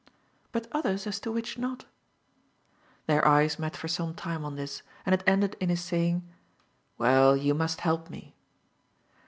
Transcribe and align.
"But 0.51 0.65
others 0.71 1.05
as 1.05 1.19
to 1.19 1.31
which 1.31 1.59
not." 1.59 1.85
Their 3.05 3.23
eyes 3.27 3.59
met 3.59 3.77
for 3.77 3.87
some 3.87 4.15
time 4.15 4.43
on 4.43 4.55
this, 4.55 4.81
and 5.05 5.13
it 5.13 5.23
ended 5.27 5.55
in 5.59 5.69
his 5.69 5.81
saying: 5.83 6.27
"Well, 6.97 7.37
you 7.37 7.53
must 7.53 7.81
help 7.81 8.09
me." 8.09 8.35